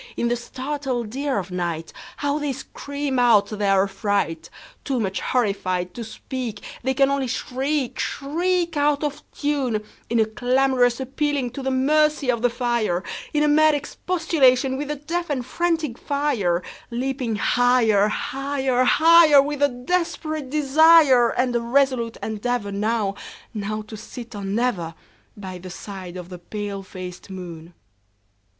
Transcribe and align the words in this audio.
In 0.17 0.29
the 0.29 0.35
startled 0.35 1.15
ear 1.15 1.37
of 1.37 1.49
nightHow 1.49 2.39
they 2.39 2.53
scream 2.53 3.19
out 3.19 3.49
their 3.49 3.83
affright! 3.83 4.49
Too 4.83 4.99
much 4.99 5.19
horrified 5.21 5.93
to 5.93 6.03
speak, 6.03 6.63
They 6.81 6.95
can 6.95 7.11
only 7.11 7.27
shriek, 7.27 7.99
shriek, 7.99 8.75
Out 8.75 9.03
of 9.03 9.21
tune, 9.31 9.83
In 10.09 10.19
a 10.19 10.25
clamorous 10.25 10.99
appealing 10.99 11.51
to 11.51 11.61
the 11.61 11.69
mercy 11.69 12.31
of 12.31 12.41
the 12.41 12.49
fire, 12.49 13.03
In 13.31 13.43
a 13.43 13.47
mad 13.47 13.75
expostulation 13.75 14.75
with 14.75 14.87
the 14.87 14.95
deaf 14.95 15.29
and 15.29 15.45
frantic 15.45 15.99
fire, 15.99 16.63
Leaping 16.89 17.35
higher, 17.35 18.07
higher, 18.07 18.83
higher, 18.83 19.39
With 19.39 19.61
a 19.61 19.67
desperate 19.69 20.49
desire, 20.49 21.29
And 21.29 21.55
a 21.55 21.61
resolute 21.61 22.17
endeavorNow—now 22.23 23.81
to 23.83 23.95
sit 23.97 24.33
or 24.33 24.43
never, 24.43 24.95
By 25.37 25.59
the 25.59 25.69
side 25.69 26.17
of 26.17 26.29
the 26.29 26.39
pale 26.39 26.81
faced 26.81 27.29
moon. 27.29 27.75